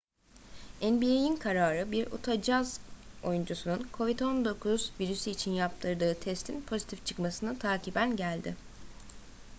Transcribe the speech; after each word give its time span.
nba'in 0.81 1.35
kararı 1.35 1.91
bir 1.91 2.11
utah 2.11 2.41
jazz 2.41 2.79
oyuncusunun 3.23 3.87
covid-19 3.93 4.89
virüsü 4.99 5.29
için 5.29 5.51
yaptırdığı 5.51 6.15
testin 6.19 6.61
pozitif 6.61 7.05
çıkmasını 7.05 7.59
takiben 7.59 8.15
geldi 8.15 8.55